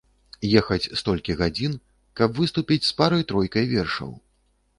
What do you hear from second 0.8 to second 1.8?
столькі гадзін,